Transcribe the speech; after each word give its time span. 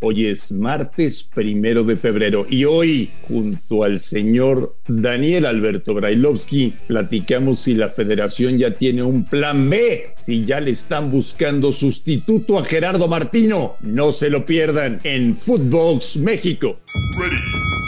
Hoy 0.00 0.26
es 0.26 0.52
martes 0.52 1.22
primero 1.22 1.82
de 1.82 1.96
febrero 1.96 2.46
y 2.50 2.66
hoy, 2.66 3.08
junto 3.22 3.82
al 3.82 3.98
señor 3.98 4.76
Daniel 4.86 5.46
Alberto 5.46 5.94
Brailovsky, 5.94 6.74
platicamos 6.86 7.60
si 7.60 7.74
la 7.74 7.88
federación 7.88 8.58
ya 8.58 8.72
tiene 8.72 9.02
un 9.02 9.24
plan 9.24 9.70
B, 9.70 10.10
si 10.18 10.44
ya 10.44 10.60
le 10.60 10.72
están 10.72 11.10
buscando 11.10 11.72
sustituto 11.72 12.58
a 12.58 12.64
Gerardo 12.64 13.08
Martino. 13.08 13.76
No 13.80 14.12
se 14.12 14.28
lo 14.28 14.44
pierdan 14.44 15.00
en 15.02 15.34
Footbox 15.34 16.18
México. 16.18 16.78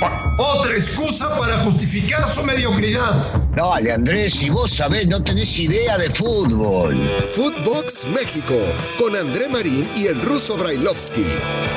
Otra 0.01 0.75
excusa 0.77 1.37
para 1.37 1.59
justificar 1.59 2.29
su 2.29 2.45
mediocridad. 2.45 3.43
Dale, 3.57 3.93
Andrés, 3.93 4.35
si 4.35 4.49
vos 4.49 4.71
sabés, 4.71 5.09
no 5.09 5.21
tenés 5.21 5.59
idea 5.59 5.99
de 5.99 6.09
fútbol. 6.11 6.97
Footbox 7.33 8.07
México, 8.07 8.55
con 8.97 9.17
André 9.17 9.49
Marín 9.49 9.89
y 9.97 10.07
el 10.07 10.21
ruso 10.23 10.57
Brailovsky. 10.57 11.27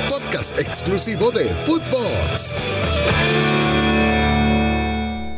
Podcast 0.07 0.59
exclusivo 0.59 1.31
de 1.31 1.45
Footbox. 1.65 2.57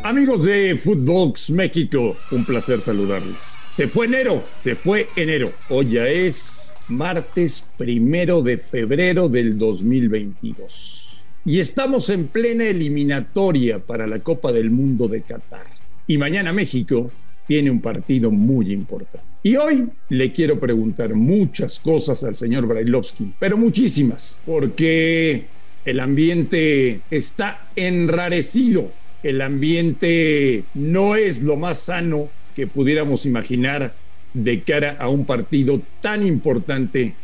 Amigos 0.04 0.44
de 0.44 0.76
Footbox 0.76 1.52
México, 1.52 2.18
un 2.32 2.44
placer 2.44 2.82
saludarles. 2.82 3.56
Se 3.74 3.88
fue 3.88 4.08
enero, 4.08 4.44
se 4.60 4.76
fue 4.76 5.08
enero. 5.16 5.54
Hoy 5.70 5.92
ya 5.92 6.08
es 6.08 6.76
martes 6.90 7.64
primero 7.78 8.42
de 8.42 8.58
febrero 8.58 9.30
del 9.30 9.58
2022. 9.58 11.03
Y 11.46 11.60
estamos 11.60 12.10
en 12.10 12.28
plena 12.28 12.64
eliminatoria 12.64 13.80
para 13.80 14.08
la 14.08 14.20
Copa 14.20 14.54
del 14.54 14.70
Mundo 14.70 15.10
de 15.10 15.22
Qatar. 15.22 15.68
Y 16.08 16.18
mañana 16.18 16.54
México 16.54 17.12
tiene 17.48 17.70
un 17.70 17.82
partido 17.82 18.32
muy 18.32 18.72
importante. 18.72 19.26
Y 19.44 19.58
hoy 19.58 19.90
le 20.08 20.32
quiero 20.32 20.58
preguntar 20.58 21.16
muchas 21.16 21.80
cosas 21.80 22.24
al 22.24 22.38
señor 22.38 22.66
Brailovsky, 22.66 23.34
pero 23.40 23.58
muchísimas, 23.58 24.40
porque 24.46 25.48
el 25.84 26.00
ambiente 26.00 27.02
está 27.12 27.68
enrarecido, 27.76 28.90
el 29.22 29.42
ambiente 29.42 30.64
no 30.74 31.18
es 31.18 31.44
lo 31.44 31.58
más 31.58 31.80
sano 31.80 32.30
que 32.56 32.68
pudiéramos 32.68 33.26
imaginar 33.26 33.94
de 34.34 34.62
cara 34.62 34.96
a 34.98 35.10
un 35.10 35.26
partido 35.26 35.82
tan 36.00 36.24
importante 36.26 37.16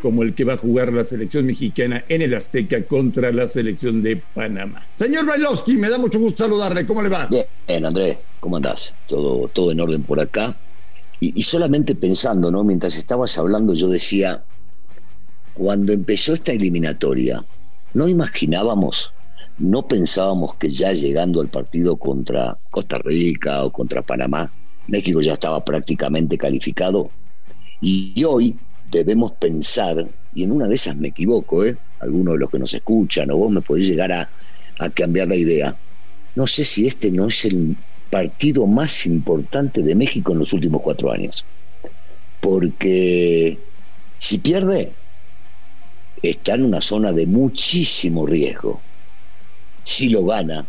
como 0.00 0.22
el 0.22 0.34
que 0.34 0.44
va 0.44 0.54
a 0.54 0.56
jugar 0.56 0.92
la 0.92 1.04
selección 1.04 1.46
mexicana 1.46 2.04
en 2.08 2.22
el 2.22 2.34
Azteca 2.34 2.82
contra 2.86 3.32
la 3.32 3.46
selección 3.46 4.00
de 4.02 4.16
Panamá. 4.16 4.86
Señor 4.92 5.26
Brailovsky, 5.26 5.76
me 5.76 5.90
da 5.90 5.98
mucho 5.98 6.18
gusto 6.18 6.44
saludarle. 6.44 6.86
¿Cómo 6.86 7.02
le 7.02 7.08
va? 7.08 7.26
Bien, 7.26 7.84
Andrés, 7.84 8.18
¿cómo 8.40 8.56
andás? 8.56 8.94
Todo, 9.06 9.48
todo 9.48 9.72
en 9.72 9.80
orden 9.80 10.02
por 10.02 10.20
acá. 10.20 10.56
Y, 11.20 11.38
y, 11.38 11.42
solamente 11.42 11.94
pensando, 11.94 12.50
¿no? 12.50 12.62
Mientras 12.62 12.96
estabas 12.96 13.36
hablando, 13.38 13.74
yo 13.74 13.88
decía, 13.88 14.44
cuando 15.54 15.92
empezó 15.92 16.34
esta 16.34 16.52
eliminatoria, 16.52 17.44
no 17.94 18.06
imaginábamos, 18.08 19.12
no 19.58 19.86
pensábamos 19.88 20.56
que 20.56 20.70
ya 20.72 20.92
llegando 20.92 21.40
al 21.40 21.48
partido 21.48 21.96
contra 21.96 22.56
Costa 22.70 22.98
Rica 22.98 23.64
o 23.64 23.72
contra 23.72 24.02
Panamá, 24.02 24.52
México 24.86 25.20
ya 25.20 25.34
estaba 25.34 25.64
prácticamente 25.64 26.38
calificado. 26.38 27.10
Y 27.80 28.24
hoy 28.24 28.56
debemos 28.90 29.32
pensar, 29.32 30.06
y 30.34 30.44
en 30.44 30.52
una 30.52 30.66
de 30.66 30.74
esas 30.74 30.96
me 30.96 31.08
equivoco, 31.08 31.64
¿eh? 31.64 31.76
algunos 32.00 32.34
de 32.34 32.40
los 32.40 32.50
que 32.50 32.58
nos 32.58 32.72
escuchan 32.74 33.30
o 33.30 33.36
vos 33.36 33.50
me 33.50 33.60
podés 33.60 33.88
llegar 33.88 34.12
a, 34.12 34.30
a 34.78 34.90
cambiar 34.90 35.28
la 35.28 35.36
idea, 35.36 35.76
no 36.34 36.46
sé 36.46 36.64
si 36.64 36.86
este 36.86 37.10
no 37.10 37.26
es 37.26 37.44
el 37.44 37.76
partido 38.10 38.66
más 38.66 39.06
importante 39.06 39.82
de 39.82 39.94
México 39.94 40.32
en 40.32 40.38
los 40.38 40.52
últimos 40.52 40.82
cuatro 40.82 41.10
años. 41.10 41.44
Porque 42.40 43.58
si 44.16 44.38
pierde, 44.38 44.92
está 46.22 46.54
en 46.54 46.64
una 46.64 46.80
zona 46.80 47.12
de 47.12 47.26
muchísimo 47.26 48.26
riesgo. 48.26 48.80
Si 49.82 50.08
lo 50.08 50.24
gana, 50.24 50.66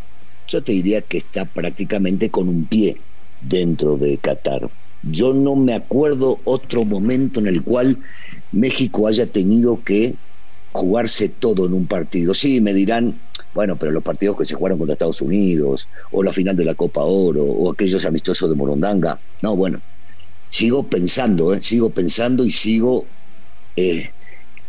yo 0.48 0.64
te 0.64 0.72
diría 0.72 1.02
que 1.02 1.20
está 1.20 1.46
prácticamente 1.46 2.30
con 2.32 2.50
un 2.50 2.66
pie 2.66 2.98
dentro 3.42 3.98
de 3.98 4.18
Qatar. 4.18 4.70
Yo 5.04 5.34
no 5.34 5.56
me 5.56 5.74
acuerdo 5.74 6.40
otro 6.44 6.84
momento 6.86 7.40
en 7.40 7.48
el 7.48 7.64
cual 7.64 7.98
México 8.52 9.08
haya 9.08 9.26
tenido 9.28 9.84
que 9.84 10.16
jugarse 10.72 11.30
todo 11.30 11.66
en 11.66 11.74
un 11.74 11.88
partido. 11.88 12.34
Sí, 12.34 12.62
me 12.62 12.74
dirán, 12.74 13.20
bueno, 13.54 13.76
pero 13.78 13.92
los 13.92 14.04
partidos 14.04 14.38
que 14.38 14.46
se 14.46 14.56
jugaron 14.56 14.78
contra 14.78 14.94
Estados 14.94 15.22
Unidos, 15.22 15.88
o 16.12 16.24
la 16.24 16.34
final 16.34 16.56
de 16.56 16.66
la 16.66 16.76
Copa 16.76 17.02
Oro, 17.02 17.44
o 17.44 17.72
aquellos 17.72 18.06
amistosos 18.06 18.50
de 18.50 18.56
Morondanga. 18.56 19.20
No, 19.42 19.56
bueno, 19.56 19.82
sigo 20.50 20.84
pensando, 20.84 21.54
¿eh? 21.54 21.62
sigo 21.62 21.90
pensando 21.90 22.46
y 22.46 22.52
sigo 22.52 23.06
eh, 23.76 24.10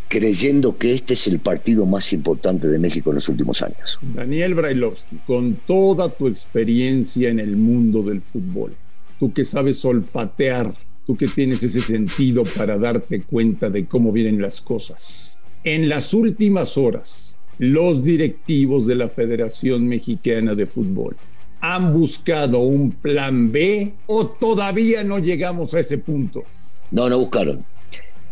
creyendo 0.09 0.77
que 0.77 0.95
este 0.95 1.15
es 1.15 1.27
el 1.27 1.39
partido 1.39 1.87
más 1.87 2.13
importante 2.13 2.69
de 2.69 2.79
México 2.79 3.11
en 3.11 3.17
los 3.17 3.29
últimos 3.29 3.63
años. 3.63 3.99
Daniel 4.03 4.55
Brailovsky, 4.55 5.17
con 5.27 5.55
toda 5.67 6.09
tu 6.09 6.27
experiencia 6.27 7.29
en 7.31 7.41
el 7.41 7.57
mundo 7.57 8.03
del 8.03 8.21
fútbol, 8.21 8.75
tú 9.21 9.35
que 9.35 9.45
sabes 9.45 9.85
olfatear, 9.85 10.75
tú 11.07 11.15
que 11.15 11.27
tienes 11.27 11.63
ese 11.63 11.83
sentido 11.83 12.43
para 12.57 12.79
darte 12.79 13.21
cuenta 13.21 13.69
de 13.69 13.85
cómo 13.85 14.13
vienen 14.13 14.41
las 14.41 14.63
cosas. 14.63 15.43
En 15.63 15.91
las 15.91 16.15
últimas 16.15 16.79
horas, 16.79 17.37
los 17.59 18.03
directivos 18.03 18.87
de 18.87 18.95
la 18.95 19.11
Federación 19.11 19.87
Mexicana 19.87 20.55
de 20.55 20.67
Fútbol 20.67 21.17
han 21.61 21.93
buscado 21.93 22.61
un 22.61 22.93
plan 22.93 23.53
B 23.53 23.93
o 24.07 24.27
todavía 24.27 25.05
no 25.05 25.19
llegamos 25.19 25.75
a 25.75 25.81
ese 25.81 25.99
punto. 25.99 26.43
No, 26.91 27.11
no 27.11 27.19
buscaron. 27.19 27.63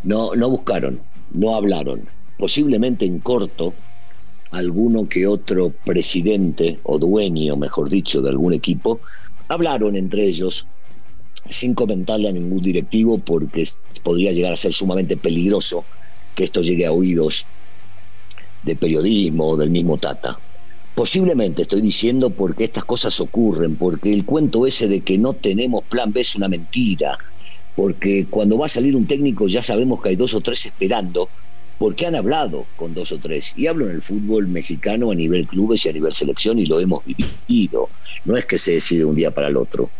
No, 0.02 0.34
no 0.34 0.48
buscaron. 0.48 1.00
No 1.34 1.54
hablaron. 1.54 2.08
Posiblemente 2.38 3.04
en 3.04 3.18
corto, 3.18 3.74
alguno 4.52 5.06
que 5.06 5.26
otro 5.26 5.68
presidente 5.84 6.78
o 6.84 6.98
dueño, 6.98 7.56
mejor 7.56 7.90
dicho, 7.90 8.22
de 8.22 8.30
algún 8.30 8.54
equipo, 8.54 9.00
hablaron 9.48 9.94
entre 9.94 10.24
ellos 10.24 10.66
sin 11.50 11.74
comentarle 11.74 12.28
a 12.28 12.32
ningún 12.32 12.62
directivo 12.62 13.18
porque 13.18 13.64
podría 14.02 14.32
llegar 14.32 14.52
a 14.52 14.56
ser 14.56 14.72
sumamente 14.72 15.16
peligroso 15.16 15.86
que 16.34 16.44
esto 16.44 16.62
llegue 16.62 16.86
a 16.86 16.92
oídos 16.92 17.46
de 18.62 18.76
periodismo 18.76 19.48
o 19.48 19.56
del 19.56 19.70
mismo 19.70 19.98
Tata. 19.98 20.40
Posiblemente 20.94 21.62
estoy 21.62 21.80
diciendo 21.80 22.30
porque 22.30 22.64
estas 22.64 22.84
cosas 22.84 23.20
ocurren, 23.20 23.76
porque 23.76 24.12
el 24.12 24.24
cuento 24.24 24.66
ese 24.66 24.88
de 24.88 25.00
que 25.00 25.18
no 25.18 25.34
tenemos 25.34 25.82
plan 25.84 26.12
B 26.12 26.20
es 26.20 26.34
una 26.34 26.48
mentira, 26.48 27.16
porque 27.74 28.26
cuando 28.28 28.58
va 28.58 28.66
a 28.66 28.68
salir 28.68 28.96
un 28.96 29.06
técnico 29.06 29.46
ya 29.46 29.62
sabemos 29.62 30.02
que 30.02 30.10
hay 30.10 30.16
dos 30.16 30.34
o 30.34 30.40
tres 30.40 30.66
esperando, 30.66 31.30
porque 31.78 32.06
han 32.06 32.16
hablado 32.16 32.66
con 32.74 32.92
dos 32.92 33.12
o 33.12 33.20
tres. 33.20 33.52
Y 33.54 33.68
hablo 33.68 33.88
en 33.88 33.92
el 33.92 34.02
fútbol 34.02 34.48
mexicano 34.48 35.12
a 35.12 35.14
nivel 35.14 35.46
clubes 35.46 35.86
y 35.86 35.88
a 35.88 35.92
nivel 35.92 36.12
selección 36.12 36.58
y 36.58 36.66
lo 36.66 36.80
hemos 36.80 37.02
vivido. 37.04 37.90
No 38.24 38.36
es 38.36 38.44
que 38.44 38.58
se 38.58 38.72
decide 38.72 39.04
un 39.04 39.14
día 39.14 39.30
para 39.30 39.46
el 39.48 39.56
otro. 39.56 39.92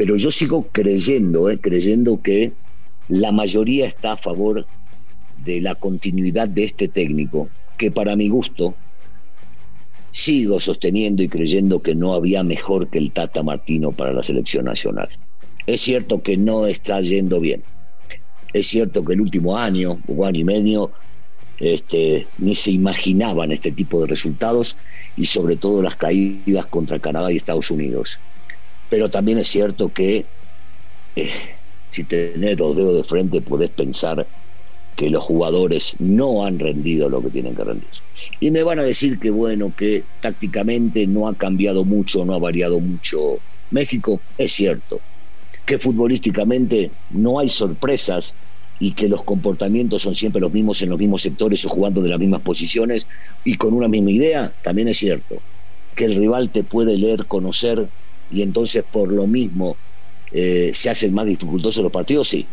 Pero 0.00 0.16
yo 0.16 0.30
sigo 0.30 0.66
creyendo, 0.72 1.50
eh, 1.50 1.60
creyendo 1.60 2.22
que 2.22 2.54
la 3.08 3.32
mayoría 3.32 3.86
está 3.86 4.12
a 4.12 4.16
favor 4.16 4.66
de 5.44 5.60
la 5.60 5.74
continuidad 5.74 6.48
de 6.48 6.64
este 6.64 6.88
técnico, 6.88 7.50
que 7.76 7.90
para 7.90 8.16
mi 8.16 8.30
gusto 8.30 8.74
sigo 10.10 10.58
sosteniendo 10.58 11.22
y 11.22 11.28
creyendo 11.28 11.82
que 11.82 11.94
no 11.94 12.14
había 12.14 12.42
mejor 12.42 12.88
que 12.88 12.96
el 12.96 13.12
Tata 13.12 13.42
Martino 13.42 13.92
para 13.92 14.14
la 14.14 14.22
selección 14.22 14.64
nacional. 14.64 15.10
Es 15.66 15.82
cierto 15.82 16.22
que 16.22 16.38
no 16.38 16.66
está 16.66 17.02
yendo 17.02 17.38
bien. 17.38 17.62
Es 18.54 18.68
cierto 18.68 19.04
que 19.04 19.12
el 19.12 19.20
último 19.20 19.58
año, 19.58 20.00
o 20.08 20.24
año 20.24 20.40
y 20.40 20.44
medio, 20.44 20.92
este, 21.58 22.26
ni 22.38 22.54
se 22.54 22.70
imaginaban 22.70 23.52
este 23.52 23.70
tipo 23.70 24.00
de 24.00 24.06
resultados 24.06 24.78
y 25.14 25.26
sobre 25.26 25.58
todo 25.58 25.82
las 25.82 25.96
caídas 25.96 26.64
contra 26.64 26.98
Canadá 27.00 27.30
y 27.30 27.36
Estados 27.36 27.70
Unidos. 27.70 28.18
Pero 28.90 29.10
también 29.10 29.38
es 29.38 29.48
cierto 29.48 29.92
que 29.94 30.30
eh, 31.16 31.30
si 31.88 32.04
tenés 32.04 32.56
dos 32.56 32.76
dedos 32.76 32.96
de 32.96 33.04
frente 33.04 33.42
podés 33.42 33.70
pensar 33.70 34.30
que 34.96 35.10
los 35.10 35.22
jugadores 35.24 35.96
no 36.00 36.44
han 36.44 36.58
rendido 36.58 37.08
lo 37.10 37.22
que 37.22 37.30
tienen 37.30 37.54
que 37.54 37.64
rendir. 37.64 37.90
Y 38.40 38.50
me 38.52 38.62
van 38.64 38.80
a 38.80 38.84
decir 38.84 39.18
que 39.20 39.30
bueno, 39.30 39.74
que 39.74 40.08
tácticamente 40.20 41.06
no 41.08 41.28
ha 41.28 41.36
cambiado 41.38 41.84
mucho, 41.84 42.24
no 42.26 42.34
ha 42.34 42.38
variado 42.38 42.80
mucho 42.80 43.42
México, 43.70 44.24
es 44.38 44.52
cierto. 44.52 45.04
Que 45.66 45.78
futbolísticamente 45.78 46.96
no 47.10 47.38
hay 47.40 47.48
sorpresas 47.48 48.36
y 48.78 48.94
que 48.94 49.08
los 49.08 49.24
comportamientos 49.24 50.02
son 50.02 50.14
siempre 50.14 50.40
los 50.40 50.52
mismos 50.52 50.82
en 50.82 50.90
los 50.90 50.98
mismos 50.98 51.22
sectores 51.22 51.64
o 51.64 51.68
jugando 51.68 52.02
de 52.02 52.10
las 52.10 52.18
mismas 52.18 52.42
posiciones 52.42 53.08
y 53.44 53.56
con 53.56 53.74
una 53.74 53.88
misma 53.88 54.10
idea, 54.12 54.56
también 54.62 54.88
es 54.88 54.98
cierto. 54.98 55.44
Que 55.94 56.04
el 56.04 56.16
rival 56.16 56.52
te 56.52 56.64
puede 56.64 56.96
leer, 56.98 57.26
conocer 57.26 57.90
y 58.30 58.42
entonces 58.42 58.84
por 58.90 59.12
lo 59.12 59.26
mismo 59.26 59.76
eh, 60.32 60.70
se 60.74 60.90
hacen 60.90 61.12
más 61.12 61.26
dificultosos 61.26 61.82
los 61.82 61.92
partidos, 61.92 62.28
sí. 62.28 62.46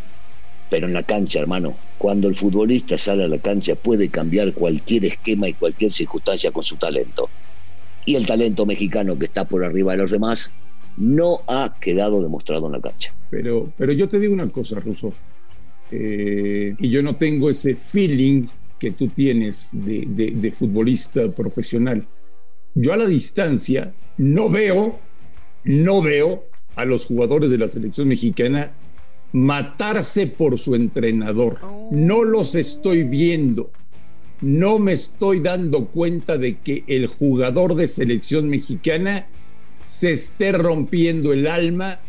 Pero 0.69 0.87
en 0.87 0.93
la 0.93 1.03
cancha, 1.03 1.39
hermano, 1.39 1.77
cuando 1.97 2.27
el 2.27 2.35
futbolista 2.35 2.97
sale 2.97 3.23
a 3.23 3.27
la 3.27 3.37
cancha 3.37 3.75
puede 3.75 4.09
cambiar 4.09 4.53
cualquier 4.53 5.05
esquema 5.05 5.47
y 5.47 5.53
cualquier 5.53 5.93
circunstancia 5.93 6.51
con 6.51 6.63
su 6.63 6.75
talento. 6.75 7.29
Y 8.05 8.15
el 8.15 8.25
talento 8.25 8.65
mexicano 8.65 9.17
que 9.17 9.25
está 9.25 9.45
por 9.45 9.63
arriba 9.63 9.93
de 9.93 9.99
los 9.99 10.11
demás 10.11 10.51
no 10.97 11.39
ha 11.47 11.75
quedado 11.79 12.21
demostrado 12.21 12.65
en 12.67 12.73
la 12.73 12.81
cancha. 12.81 13.13
Pero, 13.29 13.71
pero 13.77 13.93
yo 13.93 14.07
te 14.07 14.19
digo 14.19 14.33
una 14.33 14.49
cosa, 14.49 14.79
Russo, 14.79 15.13
eh, 15.91 16.75
y 16.77 16.89
yo 16.89 17.01
no 17.01 17.15
tengo 17.15 17.49
ese 17.49 17.75
feeling 17.75 18.47
que 18.79 18.91
tú 18.91 19.07
tienes 19.07 19.69
de, 19.73 20.53
futbolista 20.53 21.29
profesional. 21.31 22.05
Yo 22.75 22.93
a 22.93 22.97
la 22.97 23.07
distancia 23.07 23.93
no 24.17 24.49
veo, 24.49 24.99
no 25.63 26.01
veo 26.01 26.45
a 26.75 26.85
los 26.85 27.05
jugadores 27.05 27.49
de 27.49 27.57
la 27.57 27.69
selección 27.69 28.07
mexicana 28.07 28.71
matarse 29.33 30.27
por 30.27 30.57
su 30.57 30.75
entrenador. 30.75 31.59
No 31.91 32.23
los 32.23 32.55
estoy 32.55 33.03
viendo. 33.03 33.71
No 34.41 34.79
me 34.79 34.93
estoy 34.93 35.39
dando 35.39 35.85
cuenta 35.87 36.37
de 36.37 36.57
que 36.57 36.83
el 36.87 37.07
jugador 37.07 37.75
de 37.75 37.87
selección 37.87 38.47
mexicana 38.49 39.27
se 39.85 40.11
esté 40.11 40.51
rompiendo 40.51 41.33
el 41.33 41.47
alma 41.47 41.99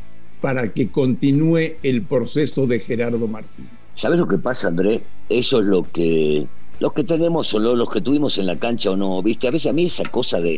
para 0.40 0.72
que 0.72 0.90
continúe 0.90 1.76
el 1.82 2.02
proceso 2.02 2.66
de 2.66 2.80
Gerardo 2.80 3.26
Martín. 3.26 3.68
¿Sabes 3.94 4.18
lo 4.20 4.28
que 4.28 4.38
pasa, 4.38 4.68
André? 4.68 5.02
Eso 5.28 5.60
es 5.60 5.64
lo 5.64 5.90
que 5.90 6.46
los 6.80 6.92
que 6.92 7.04
tenemos 7.04 7.52
o 7.54 7.58
los 7.58 7.90
que 7.90 8.00
tuvimos 8.00 8.38
en 8.38 8.46
la 8.46 8.56
cancha 8.56 8.90
o 8.90 8.96
no, 8.96 9.22
viste, 9.22 9.48
a 9.48 9.50
veces 9.50 9.70
a 9.70 9.72
mí 9.72 9.84
esa 9.84 10.04
cosa 10.04 10.40
de, 10.40 10.56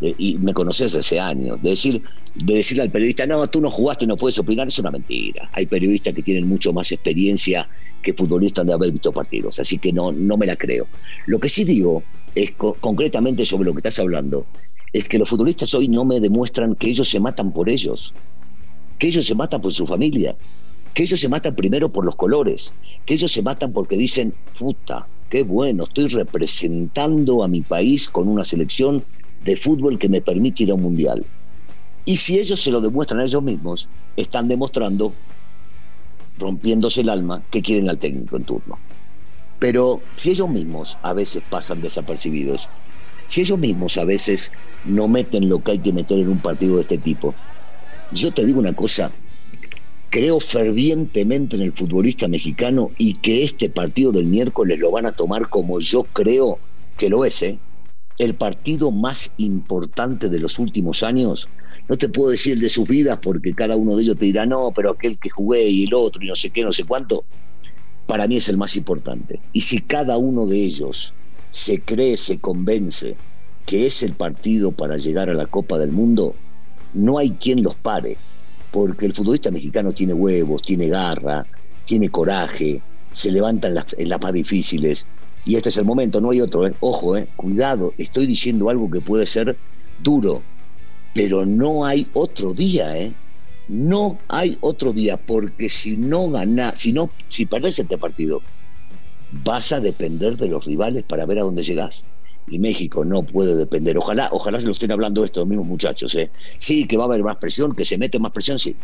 y 0.00 0.36
me 0.38 0.52
conoces 0.52 0.94
hace 0.94 1.18
años, 1.18 1.62
de 1.62 1.70
decir, 1.70 2.02
de 2.34 2.54
decirle 2.54 2.82
al 2.82 2.90
periodista, 2.90 3.26
no, 3.26 3.46
tú 3.48 3.60
no 3.60 3.70
jugaste 3.70 4.06
no 4.06 4.16
puedes 4.16 4.38
opinar, 4.38 4.66
es 4.66 4.78
una 4.78 4.90
mentira. 4.90 5.48
Hay 5.52 5.66
periodistas 5.66 6.14
que 6.14 6.22
tienen 6.22 6.48
mucho 6.48 6.72
más 6.72 6.90
experiencia 6.90 7.68
que 8.02 8.12
futbolistas 8.12 8.66
de 8.66 8.72
haber 8.72 8.90
visto 8.90 9.12
partidos, 9.12 9.58
así 9.60 9.78
que 9.78 9.92
no, 9.92 10.12
no 10.12 10.36
me 10.36 10.46
la 10.46 10.56
creo. 10.56 10.86
Lo 11.26 11.38
que 11.38 11.48
sí 11.48 11.64
digo 11.64 12.02
es 12.34 12.52
concretamente 12.52 13.44
sobre 13.46 13.66
lo 13.66 13.72
que 13.72 13.78
estás 13.78 13.98
hablando, 14.00 14.46
es 14.92 15.04
que 15.08 15.18
los 15.18 15.28
futbolistas 15.28 15.74
hoy 15.74 15.88
no 15.88 16.04
me 16.04 16.20
demuestran 16.20 16.74
que 16.74 16.88
ellos 16.88 17.08
se 17.08 17.20
matan 17.20 17.52
por 17.52 17.68
ellos, 17.68 18.12
que 18.98 19.08
ellos 19.08 19.26
se 19.26 19.34
matan 19.34 19.60
por 19.60 19.72
su 19.72 19.86
familia, 19.86 20.36
que 20.94 21.04
ellos 21.04 21.20
se 21.20 21.28
matan 21.28 21.54
primero 21.54 21.92
por 21.92 22.04
los 22.04 22.16
colores, 22.16 22.74
que 23.06 23.14
ellos 23.14 23.32
se 23.32 23.42
matan 23.42 23.72
porque 23.72 23.96
dicen, 23.96 24.34
puta, 24.58 25.06
qué 25.30 25.42
bueno, 25.42 25.84
estoy 25.84 26.08
representando 26.08 27.42
a 27.42 27.48
mi 27.48 27.62
país 27.62 28.08
con 28.08 28.28
una 28.28 28.44
selección 28.44 29.02
de 29.44 29.56
fútbol 29.56 29.98
que 29.98 30.08
me 30.08 30.20
permite 30.20 30.64
ir 30.64 30.70
a 30.70 30.74
un 30.74 30.82
mundial. 30.82 31.24
Y 32.04 32.16
si 32.16 32.38
ellos 32.38 32.60
se 32.60 32.70
lo 32.70 32.80
demuestran 32.80 33.20
a 33.20 33.24
ellos 33.24 33.42
mismos, 33.42 33.88
están 34.16 34.48
demostrando, 34.48 35.12
rompiéndose 36.38 37.00
el 37.00 37.08
alma, 37.08 37.42
que 37.50 37.62
quieren 37.62 37.88
al 37.88 37.98
técnico 37.98 38.36
en 38.36 38.44
turno. 38.44 38.78
Pero 39.58 40.02
si 40.16 40.32
ellos 40.32 40.48
mismos 40.48 40.98
a 41.02 41.12
veces 41.14 41.42
pasan 41.48 41.80
desapercibidos, 41.80 42.68
si 43.28 43.40
ellos 43.40 43.58
mismos 43.58 43.96
a 43.96 44.04
veces 44.04 44.52
no 44.84 45.08
meten 45.08 45.48
lo 45.48 45.62
que 45.62 45.72
hay 45.72 45.78
que 45.78 45.92
meter 45.92 46.18
en 46.18 46.28
un 46.28 46.40
partido 46.40 46.76
de 46.76 46.82
este 46.82 46.98
tipo, 46.98 47.34
yo 48.10 48.32
te 48.32 48.44
digo 48.44 48.58
una 48.58 48.74
cosa, 48.74 49.10
creo 50.10 50.38
fervientemente 50.40 51.56
en 51.56 51.62
el 51.62 51.72
futbolista 51.72 52.28
mexicano 52.28 52.88
y 52.98 53.14
que 53.14 53.42
este 53.42 53.70
partido 53.70 54.12
del 54.12 54.26
miércoles 54.26 54.78
lo 54.78 54.90
van 54.90 55.06
a 55.06 55.12
tomar 55.12 55.48
como 55.48 55.80
yo 55.80 56.04
creo 56.04 56.58
que 56.98 57.08
lo 57.08 57.24
es, 57.24 57.42
¿eh? 57.42 57.58
El 58.18 58.34
partido 58.34 58.90
más 58.90 59.32
importante 59.38 60.28
de 60.28 60.40
los 60.40 60.58
últimos 60.58 61.02
años. 61.02 61.48
No 61.88 61.96
te 61.96 62.08
puedo 62.08 62.30
decir 62.30 62.54
el 62.54 62.60
de 62.60 62.70
sus 62.70 62.88
vidas 62.88 63.18
porque 63.22 63.52
cada 63.52 63.76
uno 63.76 63.96
de 63.96 64.02
ellos 64.04 64.16
te 64.16 64.26
dirá, 64.26 64.46
no, 64.46 64.72
pero 64.74 64.92
aquel 64.92 65.18
que 65.18 65.30
jugué 65.30 65.68
y 65.68 65.84
el 65.84 65.94
otro 65.94 66.22
y 66.22 66.28
no 66.28 66.36
sé 66.36 66.50
qué, 66.50 66.62
no 66.62 66.72
sé 66.72 66.84
cuánto, 66.84 67.24
para 68.06 68.26
mí 68.26 68.36
es 68.36 68.48
el 68.48 68.56
más 68.56 68.76
importante. 68.76 69.40
Y 69.52 69.62
si 69.62 69.80
cada 69.80 70.16
uno 70.16 70.46
de 70.46 70.58
ellos 70.58 71.14
se 71.50 71.80
cree, 71.80 72.16
se 72.16 72.38
convence 72.38 73.16
que 73.66 73.86
es 73.86 74.02
el 74.02 74.12
partido 74.12 74.72
para 74.72 74.96
llegar 74.96 75.30
a 75.30 75.34
la 75.34 75.46
Copa 75.46 75.78
del 75.78 75.90
Mundo, 75.90 76.34
no 76.92 77.18
hay 77.18 77.30
quien 77.30 77.62
los 77.62 77.74
pare 77.74 78.16
porque 78.74 79.06
el 79.06 79.14
futbolista 79.14 79.52
mexicano 79.52 79.92
tiene 79.92 80.14
huevos, 80.14 80.62
tiene 80.62 80.88
garra, 80.88 81.46
tiene 81.84 82.08
coraje, 82.08 82.82
se 83.12 83.30
levanta 83.30 83.68
en 83.68 83.74
las, 84.08 84.20
más 84.20 84.32
difíciles. 84.32 85.06
Y 85.44 85.56
este 85.56 85.68
es 85.68 85.76
el 85.76 85.84
momento, 85.84 86.20
no 86.20 86.30
hay 86.30 86.40
otro. 86.40 86.66
¿eh? 86.66 86.74
Ojo, 86.80 87.16
eh, 87.16 87.28
cuidado, 87.36 87.92
estoy 87.98 88.26
diciendo 88.26 88.70
algo 88.70 88.90
que 88.90 89.00
puede 89.00 89.26
ser 89.26 89.56
duro, 90.02 90.42
pero 91.14 91.44
no 91.44 91.84
hay 91.84 92.08
otro 92.14 92.52
día, 92.52 92.96
¿eh? 92.96 93.12
No 93.68 94.18
hay 94.28 94.58
otro 94.60 94.92
día, 94.92 95.16
porque 95.16 95.68
si 95.68 95.96
no 95.96 96.30
ganas, 96.30 96.78
si 96.78 96.92
no, 96.92 97.08
si 97.28 97.46
perdés 97.46 97.78
este 97.78 97.96
partido, 97.96 98.42
vas 99.42 99.72
a 99.72 99.80
depender 99.80 100.36
de 100.36 100.48
los 100.48 100.64
rivales 100.64 101.02
para 101.02 101.24
ver 101.24 101.38
a 101.38 101.44
dónde 101.44 101.62
llegás 101.62 102.04
y 102.48 102.58
México 102.58 103.04
no 103.04 103.22
puede 103.22 103.56
depender. 103.56 103.96
Ojalá, 103.98 104.28
ojalá 104.32 104.60
se 104.60 104.66
lo 104.66 104.72
estén 104.72 104.92
hablando 104.92 105.24
estos 105.24 105.46
mismos 105.46 105.66
muchachos. 105.66 106.14
¿eh? 106.14 106.30
Sí, 106.58 106.86
que 106.86 106.96
va 106.96 107.04
a 107.04 107.06
haber 107.06 107.22
más 107.22 107.36
presión, 107.36 107.74
que 107.74 107.84
se 107.84 107.98
mete 107.98 108.18
más 108.18 108.32
presión, 108.32 108.58
sí. 108.58 108.76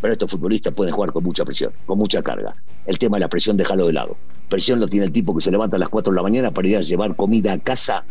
Pero 0.00 0.12
estos 0.12 0.30
futbolistas 0.30 0.72
pueden 0.74 0.94
jugar 0.94 1.12
con 1.12 1.24
mucha 1.24 1.44
presión, 1.44 1.72
con 1.84 1.98
mucha 1.98 2.22
carga. 2.22 2.54
El 2.88 2.98
tema 2.98 3.18
de 3.18 3.20
la 3.20 3.28
presión, 3.28 3.58
déjalo 3.58 3.86
de 3.86 3.92
lado. 3.92 4.16
Presión 4.48 4.80
lo 4.80 4.88
tiene 4.88 5.04
el 5.04 5.12
tipo 5.12 5.34
que 5.36 5.42
se 5.42 5.50
levanta 5.50 5.76
a 5.76 5.78
las 5.78 5.90
4 5.90 6.10
de 6.10 6.16
la 6.16 6.22
mañana 6.22 6.50
para 6.50 6.68
ir 6.68 6.76
a 6.78 6.80
llevar 6.80 7.14
comida 7.14 7.52
a 7.52 7.58
casa 7.58 8.06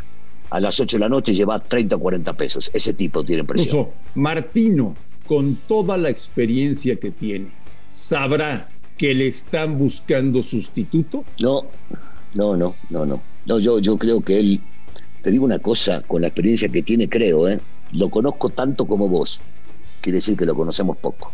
a 0.51 0.59
las 0.59 0.79
8 0.79 0.97
de 0.97 1.01
la 1.01 1.09
noche 1.09 1.31
y 1.31 1.35
lleva 1.35 1.57
30 1.57 1.95
o 1.95 2.00
40 2.00 2.33
pesos. 2.33 2.69
Ese 2.71 2.94
tipo 2.94 3.24
tiene 3.24 3.44
presión. 3.44 3.88
Martino, 4.13 4.95
con 5.25 5.56
toda 5.68 5.97
la 5.97 6.09
experiencia 6.09 6.95
que 6.97 7.09
tiene, 7.09 7.47
¿sabrá 7.89 8.69
que 9.00 9.15
le 9.15 9.25
están 9.25 9.79
buscando 9.79 10.44
sustituto? 10.44 11.25
No, 11.41 11.63
no, 12.35 12.56
no, 12.56 12.75
no, 12.91 13.06
no. 13.07 13.19
No, 13.47 13.59
yo, 13.59 13.79
yo 13.79 13.97
creo 13.97 14.21
que 14.21 14.38
él 14.39 14.62
te 15.24 15.31
digo 15.31 15.44
una 15.44 15.57
cosa, 15.57 16.03
con 16.03 16.21
la 16.21 16.27
experiencia 16.27 16.69
que 16.69 16.83
tiene, 16.83 17.09
creo, 17.09 17.47
¿eh? 17.47 17.59
lo 17.94 18.09
conozco 18.09 18.51
tanto 18.51 18.85
como 18.85 19.09
vos. 19.09 19.41
Quiere 20.01 20.18
decir 20.18 20.38
que 20.38 20.45
lo 20.45 20.53
conocemos 20.53 20.97
poco. 20.97 21.33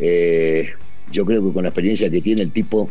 Eh, 0.00 0.68
yo 1.12 1.24
creo 1.24 1.44
que 1.44 1.52
con 1.52 1.62
la 1.64 1.68
experiencia 1.68 2.10
que 2.10 2.20
tiene 2.20 2.42
el 2.42 2.52
tipo, 2.52 2.90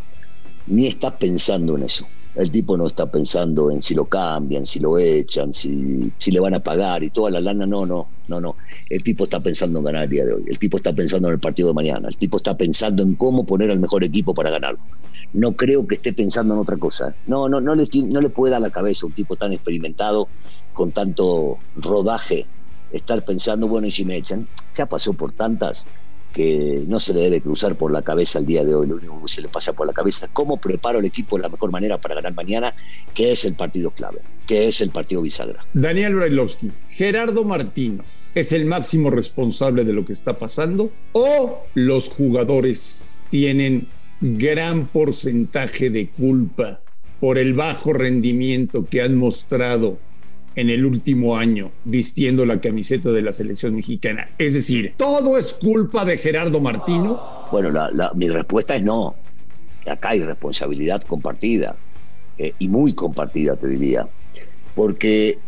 ni 0.68 0.88
está 0.88 1.18
pensando 1.18 1.76
en 1.76 1.84
eso. 1.84 2.06
El 2.36 2.52
tipo 2.52 2.78
no 2.78 2.88
está 2.88 3.10
pensando 3.12 3.72
en 3.72 3.82
si 3.82 3.96
lo 3.96 4.06
cambian, 4.06 4.66
si 4.66 4.80
lo 4.80 4.98
echan, 4.98 5.54
si, 5.54 6.12
si 6.20 6.32
le 6.32 6.40
van 6.40 6.54
a 6.54 6.60
pagar 6.60 7.04
y 7.04 7.10
toda 7.10 7.32
la 7.32 7.42
lana. 7.42 7.66
No, 7.66 7.86
no, 7.86 8.08
no, 8.28 8.40
no. 8.40 8.56
El 8.90 9.04
tipo 9.04 9.24
está 9.24 9.40
pensando 9.40 9.80
en 9.80 9.86
ganar 9.86 10.04
el 10.04 10.10
día 10.10 10.26
de 10.26 10.34
hoy. 10.34 10.44
El 10.48 10.60
tipo 10.60 10.78
está 10.78 10.94
pensando 10.94 11.28
en 11.28 11.34
el 11.34 11.40
partido 11.40 11.70
de 11.70 11.74
mañana. 11.74 12.08
El 12.08 12.18
tipo 12.18 12.38
está 12.38 12.56
pensando 12.56 13.04
en 13.04 13.16
cómo 13.16 13.46
poner 13.46 13.72
al 13.72 13.80
mejor 13.80 14.04
equipo 14.04 14.34
para 14.34 14.52
ganarlo 14.52 14.80
no 15.34 15.54
creo 15.54 15.86
que 15.88 15.96
esté 15.96 16.14
pensando 16.14 16.54
en 16.54 16.60
otra 16.60 16.78
cosa. 16.78 17.16
No, 17.28 17.48
no, 17.50 17.62
no 17.62 17.76
le, 17.76 17.88
no 18.08 18.22
le 18.22 18.30
puede 18.30 18.52
dar 18.52 18.62
la 18.62 18.70
cabeza 18.70 19.06
a 19.06 19.08
un 19.08 19.14
tipo 19.14 19.36
tan 19.36 19.54
experimentado, 19.54 20.28
con 20.74 20.92
tanto 20.92 21.58
rodaje, 21.76 22.46
estar 22.92 23.24
pensando, 23.24 23.68
bueno, 23.68 23.88
y 23.88 23.92
si 23.92 24.06
me 24.06 24.16
echan, 24.16 24.48
ya 24.74 24.86
pasó 24.88 25.14
por 25.14 25.32
tantas 25.32 25.86
que 26.34 26.84
no 26.88 27.00
se 27.00 27.14
le 27.14 27.22
debe 27.22 27.42
cruzar 27.42 27.76
por 27.76 27.92
la 27.92 28.02
cabeza 28.02 28.40
el 28.40 28.46
día 28.46 28.64
de 28.64 28.76
hoy. 28.76 28.88
Lo 28.88 28.96
único 28.96 29.22
que 29.22 29.28
se 29.28 29.42
le 29.42 29.50
pasa 29.50 29.74
por 29.74 29.88
la 29.88 29.94
cabeza 29.94 30.26
es 30.26 30.32
cómo 30.32 30.58
preparo 30.58 31.00
el 31.00 31.06
equipo 31.06 31.38
de 31.38 31.44
la 31.44 31.50
mejor 31.50 31.72
manera 31.72 31.98
para 31.98 32.16
ganar 32.16 32.34
mañana, 32.34 32.74
que 33.14 33.32
es 33.32 33.46
el 33.46 33.56
partido 33.56 33.92
clave, 33.92 34.20
que 34.48 34.68
es 34.68 34.82
el 34.82 34.92
partido 34.92 35.22
bisagra. 35.22 35.66
Daniel 35.74 36.16
Brailovsky, 36.16 36.72
Gerardo 36.90 37.44
Martino, 37.44 38.04
¿es 38.36 38.52
el 38.52 38.66
máximo 38.66 39.10
responsable 39.10 39.84
de 39.84 39.94
lo 39.94 40.06
que 40.06 40.14
está 40.14 40.38
pasando 40.38 40.92
o 41.14 41.64
los 41.74 42.10
jugadores 42.10 43.08
tienen 43.30 43.88
gran 44.22 44.88
porcentaje 44.88 45.90
de 45.90 46.10
culpa 46.10 46.82
por 47.20 47.38
el 47.38 47.54
bajo 47.54 47.94
rendimiento 47.94 48.86
que 48.86 49.02
han 49.02 49.16
mostrado 49.16 49.98
en 50.60 50.70
el 50.70 50.86
último 50.86 51.38
año 51.38 51.72
vistiendo 51.86 52.46
la 52.46 52.60
camiseta 52.60 53.12
de 53.12 53.22
la 53.22 53.32
selección 53.32 53.76
mexicana. 53.76 54.30
Es 54.38 54.54
decir, 54.54 54.94
¿todo 54.98 55.38
es 55.38 55.54
culpa 55.54 56.04
de 56.04 56.18
Gerardo 56.18 56.60
Martino? 56.60 57.48
Bueno, 57.52 57.72
mi 58.16 58.28
respuesta 58.28 58.76
es 58.76 58.84
no. 58.84 59.16
Acá 59.90 60.10
hay 60.10 60.22
responsabilidad 60.22 61.02
compartida 61.04 61.78
eh, 62.38 62.54
y 62.60 62.68
muy 62.68 62.94
compartida, 62.94 63.56
te 63.56 63.70
diría. 63.70 64.08
Porque 64.76 65.40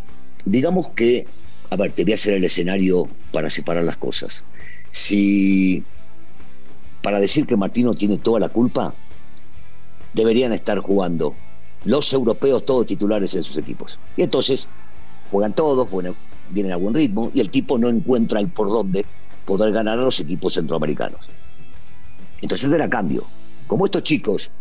digamos 0.46 0.92
que, 0.92 1.28
a 1.70 1.76
ver, 1.76 1.92
te 1.92 2.04
voy 2.04 2.14
a 2.14 2.16
hacer 2.16 2.36
el 2.36 2.46
escenario 2.46 3.10
para 3.34 3.50
separar 3.50 3.84
las 3.84 3.98
cosas. 3.98 4.46
Si 4.92 5.84
para 7.02 7.20
decir 7.20 7.46
que 7.46 7.58
Martino 7.58 7.94
tiene 7.96 8.18
toda 8.18 8.40
la 8.40 8.50
culpa, 8.50 8.94
deberían 10.14 10.54
estar 10.54 10.80
jugando 10.80 11.36
los 11.84 12.14
europeos 12.14 12.66
todos 12.66 12.86
titulares 12.86 13.34
en 13.34 13.44
sus 13.44 13.58
equipos. 13.58 14.00
Y 14.16 14.24
entonces 14.24 14.68
juegan 15.32 15.54
todos, 15.54 15.90
bueno, 15.90 16.14
vienen 16.50 16.74
a 16.74 16.78
buen 16.78 16.94
ritmo 16.94 17.32
y 17.34 17.40
el 17.40 17.50
tipo 17.50 17.78
no 17.78 17.90
encuentra 17.90 18.40
el 18.40 18.50
por 18.50 18.70
dónde 18.70 19.06
poder 19.46 19.72
ganar 19.72 19.98
a 19.98 20.04
los 20.04 20.20
equipos 20.20 20.54
centroamericanos. 20.54 21.28
Entonces 22.42 22.72
era 22.72 22.90
cambio. 22.90 23.26
Como 23.68 23.86
estos 23.86 24.04
chicos 24.04 24.52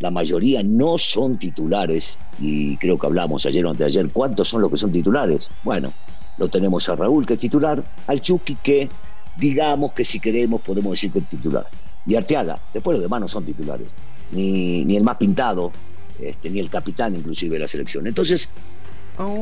la 0.00 0.10
mayoría 0.10 0.62
no 0.62 0.96
son 0.96 1.38
titulares, 1.38 2.18
y 2.40 2.76
creo 2.78 2.98
que 2.98 3.06
hablamos 3.06 3.44
ayer 3.44 3.64
o 3.66 3.70
antes 3.70 3.80
de 3.80 4.00
ayer, 4.00 4.10
¿cuántos 4.10 4.48
son 4.48 4.62
los 4.62 4.70
que 4.70 4.78
son 4.78 4.90
titulares? 4.90 5.50
Bueno, 5.62 5.92
lo 6.38 6.48
tenemos 6.48 6.88
a 6.88 6.96
Raúl 6.96 7.26
que 7.26 7.34
es 7.34 7.38
titular, 7.38 7.84
al 8.06 8.20
Chucky 8.22 8.56
que 8.56 8.88
digamos 9.36 9.92
que 9.92 10.04
si 10.04 10.18
queremos 10.18 10.62
podemos 10.62 10.92
decir 10.92 11.12
que 11.12 11.18
es 11.18 11.28
titular, 11.28 11.66
y 12.06 12.14
Arteaga, 12.14 12.58
después 12.72 12.94
los 12.94 13.02
demás 13.02 13.20
no 13.20 13.28
son 13.28 13.44
titulares, 13.44 13.88
ni, 14.32 14.86
ni 14.86 14.96
el 14.96 15.04
más 15.04 15.18
pintado, 15.18 15.70
este, 16.18 16.48
ni 16.48 16.60
el 16.60 16.70
capitán 16.70 17.14
inclusive 17.14 17.54
de 17.54 17.60
la 17.60 17.68
selección. 17.68 18.06
Entonces, 18.06 18.50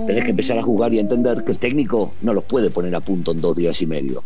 tenés 0.07 0.25
que 0.25 0.31
empezar 0.31 0.59
a 0.59 0.63
jugar 0.63 0.93
y 0.95 0.99
entender 0.99 1.45
que 1.45 1.53
el 1.53 1.59
técnico 1.59 2.13
no 2.23 2.35
los 2.35 2.45
puede 2.45 2.71
poner 2.71 2.95
a 2.95 3.01
punto 3.01 3.33
en 3.33 3.41
dos 3.41 3.57
días 3.57 3.81
y 3.83 3.87
medio, 3.87 4.23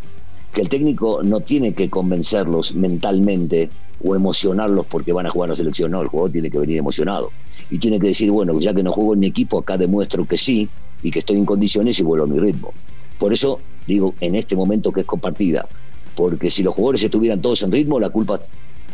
que 0.52 0.62
el 0.62 0.68
técnico 0.68 1.22
no 1.22 1.40
tiene 1.40 1.72
que 1.72 1.88
convencerlos 1.90 2.74
mentalmente 2.74 3.70
o 4.04 4.14
emocionarlos 4.14 4.86
porque 4.86 5.12
van 5.12 5.26
a 5.26 5.30
jugar 5.30 5.50
a 5.50 5.52
la 5.52 5.56
selección. 5.56 5.92
No, 5.92 6.00
el 6.00 6.08
jugador 6.08 6.32
tiene 6.32 6.50
que 6.50 6.58
venir 6.58 6.78
emocionado. 6.78 7.30
Y 7.70 7.78
tiene 7.78 7.98
que 7.98 8.08
decir, 8.08 8.30
bueno, 8.30 8.58
ya 8.60 8.74
que 8.74 8.82
no 8.82 8.92
juego 8.92 9.14
en 9.14 9.20
mi 9.20 9.26
equipo, 9.28 9.58
acá 9.58 9.78
demuestro 9.78 10.26
que 10.26 10.36
sí 10.36 10.68
y 11.02 11.10
que 11.10 11.20
estoy 11.20 11.38
en 11.38 11.44
condiciones 11.44 11.98
y 11.98 12.02
vuelvo 12.02 12.24
a 12.24 12.28
mi 12.28 12.38
ritmo. 12.38 12.72
Por 13.18 13.32
eso 13.32 13.60
digo, 13.86 14.14
en 14.20 14.34
este 14.34 14.56
momento 14.56 14.92
que 14.92 15.00
es 15.00 15.06
compartida, 15.06 15.66
porque 16.14 16.50
si 16.50 16.62
los 16.62 16.74
jugadores 16.74 17.02
estuvieran 17.02 17.40
todos 17.40 17.62
en 17.62 17.72
ritmo, 17.72 17.98
la 17.98 18.10
culpa 18.10 18.40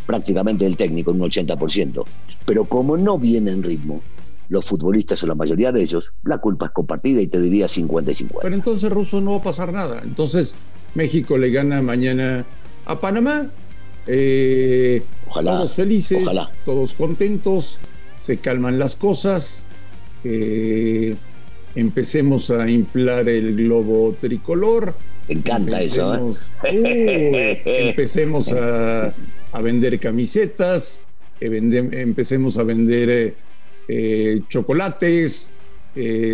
prácticamente 0.06 0.64
del 0.64 0.76
técnico, 0.76 1.10
en 1.10 1.20
un 1.20 1.30
80%. 1.30 2.04
Pero 2.46 2.64
como 2.64 2.96
no 2.96 3.18
viene 3.18 3.50
en 3.50 3.62
ritmo, 3.62 4.00
los 4.48 4.64
futbolistas 4.64 5.22
o 5.22 5.26
la 5.26 5.34
mayoría 5.34 5.72
de 5.72 5.82
ellos, 5.82 6.14
la 6.24 6.38
culpa 6.38 6.66
es 6.66 6.72
compartida 6.72 7.20
y 7.20 7.26
te 7.26 7.40
diría 7.40 7.68
50 7.68 8.10
y 8.10 8.14
50. 8.14 8.42
Pero 8.42 8.54
entonces, 8.54 8.90
Russo, 8.90 9.20
no 9.20 9.32
va 9.32 9.38
a 9.38 9.42
pasar 9.42 9.72
nada. 9.72 10.00
Entonces, 10.02 10.54
México 10.94 11.36
le 11.36 11.50
gana 11.50 11.82
mañana 11.82 12.44
a 12.86 12.98
Panamá 12.98 13.50
eh, 14.10 15.02
todos 15.34 15.72
felices, 15.74 16.26
todos 16.64 16.94
contentos, 16.94 17.78
se 18.16 18.38
calman 18.38 18.78
las 18.78 18.96
cosas, 18.96 19.68
eh, 20.24 21.14
empecemos 21.74 22.50
a 22.50 22.68
inflar 22.70 23.28
el 23.28 23.54
globo 23.54 24.16
tricolor. 24.18 24.94
Encanta 25.28 25.82
eso. 25.82 26.34
¿eh? 26.64 27.62
empecemos 27.66 28.50
a, 28.52 29.12
vender 29.62 30.00
camisetas, 30.00 31.02
empecemos 31.38 32.56
a 32.56 32.62
vender 32.62 33.34
chocolates, 34.48 35.52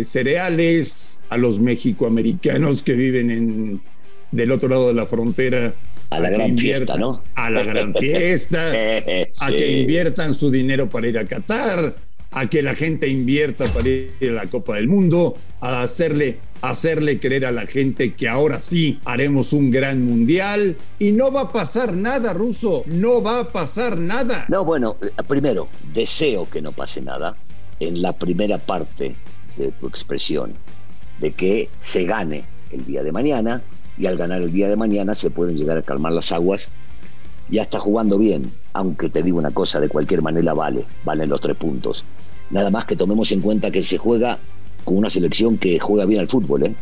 cereales 0.03 1.21
a 1.29 1.37
los 1.37 1.59
mexicoamericanos 1.59 2.83
que 2.83 2.93
viven 2.93 3.31
en, 3.31 3.81
del 4.31 4.51
otro 4.51 4.69
lado 4.69 4.89
de 4.89 4.93
la 4.93 5.05
frontera 5.05 5.73
a 6.09 6.19
la 6.19 6.29
gran 6.29 6.57
fiesta, 6.57 6.97
¿no? 6.97 7.23
A 7.35 7.49
la 7.49 7.63
gran 7.63 7.93
fiesta, 7.93 8.69
a 9.39 9.49
que 9.49 9.81
inviertan 9.81 10.33
su 10.33 10.51
dinero 10.51 10.87
para 10.89 11.07
ir 11.07 11.17
a 11.17 11.25
Qatar, 11.25 11.95
a 12.31 12.49
que 12.49 12.61
la 12.61 12.75
gente 12.75 13.07
invierta 13.07 13.65
para 13.65 13.87
ir 13.89 14.13
a 14.21 14.33
la 14.33 14.45
Copa 14.45 14.75
del 14.75 14.87
Mundo, 14.87 15.37
a 15.61 15.81
hacerle, 15.81 16.37
hacerle 16.61 17.19
creer 17.19 17.45
a 17.45 17.51
la 17.51 17.65
gente 17.65 18.13
que 18.13 18.27
ahora 18.27 18.59
sí 18.59 18.99
haremos 19.05 19.53
un 19.53 19.71
gran 19.71 20.03
mundial 20.03 20.77
y 20.99 21.11
no 21.11 21.31
va 21.31 21.41
a 21.41 21.51
pasar 21.51 21.95
nada, 21.95 22.33
Ruso, 22.33 22.83
no 22.85 23.23
va 23.23 23.39
a 23.39 23.51
pasar 23.51 23.97
nada. 23.99 24.45
No, 24.49 24.63
bueno, 24.63 24.97
primero, 25.27 25.69
deseo 25.93 26.47
que 26.49 26.61
no 26.61 26.71
pase 26.71 27.01
nada 27.01 27.35
en 27.79 28.01
la 28.01 28.13
primera 28.13 28.57
parte 28.57 29.15
de 29.57 29.71
tu 29.71 29.87
expresión, 29.87 30.53
de 31.19 31.31
que 31.31 31.69
se 31.79 32.05
gane 32.05 32.45
el 32.71 32.85
día 32.85 33.03
de 33.03 33.11
mañana 33.11 33.61
y 33.97 34.05
al 34.07 34.17
ganar 34.17 34.41
el 34.41 34.51
día 34.51 34.67
de 34.67 34.75
mañana 34.75 35.13
se 35.13 35.29
pueden 35.29 35.57
llegar 35.57 35.77
a 35.77 35.81
calmar 35.81 36.11
las 36.11 36.31
aguas. 36.31 36.69
Ya 37.49 37.61
está 37.61 37.79
jugando 37.79 38.17
bien, 38.17 38.51
aunque 38.73 39.09
te 39.09 39.21
digo 39.21 39.37
una 39.37 39.51
cosa, 39.51 39.79
de 39.79 39.87
cualquier 39.87 40.21
manera 40.21 40.53
vale, 40.53 40.85
valen 41.03 41.29
los 41.29 41.41
tres 41.41 41.55
puntos. 41.55 42.03
Nada 42.49 42.71
más 42.71 42.85
que 42.85 42.95
tomemos 42.95 43.31
en 43.31 43.41
cuenta 43.41 43.71
que 43.71 43.83
se 43.83 43.97
juega 43.97 44.39
con 44.83 44.97
una 44.97 45.09
selección 45.09 45.57
que 45.57 45.79
juega 45.79 46.05
bien 46.05 46.21
al 46.21 46.27
fútbol, 46.27 46.63
¿eh? 46.63 46.75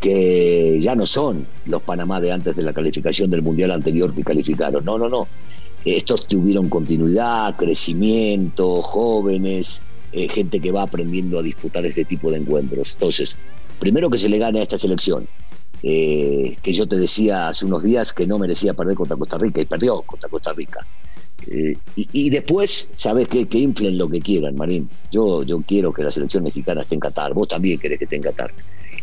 que 0.00 0.80
ya 0.80 0.96
no 0.96 1.06
son 1.06 1.46
los 1.66 1.82
Panamá 1.82 2.20
de 2.20 2.32
antes 2.32 2.56
de 2.56 2.62
la 2.62 2.72
calificación 2.72 3.30
del 3.30 3.42
Mundial 3.42 3.70
anterior 3.70 4.12
que 4.12 4.24
calificaron. 4.24 4.84
No, 4.84 4.98
no, 4.98 5.08
no. 5.08 5.28
Estos 5.84 6.26
tuvieron 6.26 6.68
continuidad, 6.68 7.56
crecimiento, 7.56 8.82
jóvenes, 8.82 9.80
eh, 10.12 10.28
gente 10.28 10.60
que 10.60 10.72
va 10.72 10.82
aprendiendo 10.82 11.38
a 11.38 11.42
disputar 11.42 11.84
este 11.86 12.04
tipo 12.04 12.30
de 12.30 12.38
encuentros. 12.38 12.92
Entonces, 12.94 13.36
primero 13.78 14.10
que 14.10 14.18
se 14.18 14.28
le 14.28 14.38
gane 14.38 14.60
a 14.60 14.62
esta 14.62 14.78
selección, 14.78 15.26
eh, 15.82 16.56
que 16.62 16.72
yo 16.72 16.86
te 16.86 16.96
decía 16.96 17.48
hace 17.48 17.66
unos 17.66 17.82
días 17.82 18.12
que 18.12 18.26
no 18.26 18.38
merecía 18.38 18.74
perder 18.74 18.94
contra 18.94 19.16
Costa 19.16 19.38
Rica 19.38 19.60
y 19.60 19.64
perdió 19.64 20.02
contra 20.02 20.28
Costa 20.28 20.52
Rica. 20.52 20.86
Eh, 21.48 21.76
y, 21.96 22.30
después, 22.30 22.90
¿sabes 22.94 23.26
qué? 23.26 23.48
Que 23.48 23.58
inflen 23.58 23.98
lo 23.98 24.08
que 24.08 24.20
quieran, 24.20 24.54
Marín. 24.54 24.88
Yo, 25.10 25.42
yo 25.42 25.60
quiero 25.62 25.92
que 25.92 26.04
la 26.04 26.10
selección 26.10 26.44
mexicana 26.44 26.82
esté 26.82 26.94
en 26.94 27.00
Qatar, 27.00 27.34
vos 27.34 27.48
también 27.48 27.78
querés 27.78 27.98
que 27.98 28.04
esté 28.04 28.16
en 28.16 28.22
Qatar. 28.22 28.52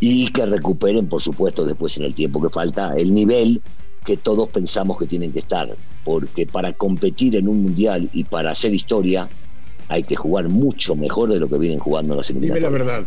Y 0.00 0.28
que 0.28 0.46
recuperen, 0.46 1.08
por 1.08 1.20
supuesto, 1.20 1.64
después 1.64 1.96
en 1.98 2.04
el 2.04 2.14
tiempo 2.14 2.40
que 2.40 2.48
falta, 2.48 2.94
el 2.96 3.12
nivel 3.12 3.60
que 4.06 4.16
todos 4.16 4.48
pensamos 4.48 4.96
que 4.96 5.06
tienen 5.06 5.32
que 5.32 5.40
estar. 5.40 5.76
Porque 6.04 6.46
para 6.46 6.72
competir 6.72 7.36
en 7.36 7.48
un 7.48 7.62
mundial 7.62 8.08
y 8.14 8.24
para 8.24 8.52
hacer 8.52 8.72
historia, 8.72 9.28
hay 9.90 10.04
que 10.04 10.14
jugar 10.14 10.48
mucho 10.48 10.94
mejor 10.94 11.30
de 11.30 11.40
lo 11.40 11.48
que 11.48 11.58
vienen 11.58 11.80
jugando 11.80 12.14
las 12.14 12.30
eliminatorias. 12.30 12.70
Dime 12.70 12.78
la 12.78 12.84
verdad, 12.84 13.06